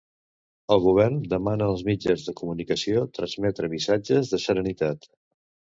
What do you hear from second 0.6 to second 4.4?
El Govern demana als mitjans de comunicació transmetre missatges